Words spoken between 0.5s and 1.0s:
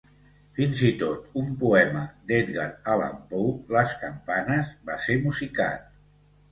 Fins i